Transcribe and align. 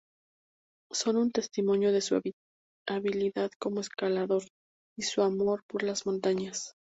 Son 0.91 1.15
un 1.15 1.31
testimonio 1.31 1.91
de 1.91 2.01
su 2.01 2.19
habilidad 2.89 3.51
como 3.59 3.81
escalador, 3.81 4.41
y 4.97 5.03
su 5.03 5.21
amor 5.21 5.61
por 5.67 5.83
las 5.83 6.07
montañas. 6.07 6.73